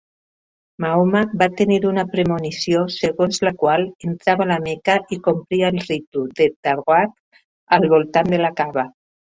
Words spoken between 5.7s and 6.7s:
el ritu del